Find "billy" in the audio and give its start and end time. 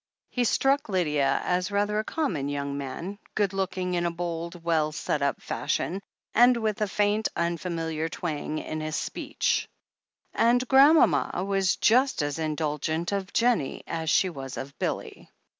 14.79-15.29